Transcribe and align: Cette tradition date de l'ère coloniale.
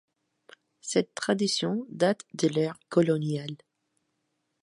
Cette 0.81 1.13
tradition 1.13 1.85
date 1.91 2.25
de 2.33 2.47
l'ère 2.47 2.79
coloniale. 2.89 3.55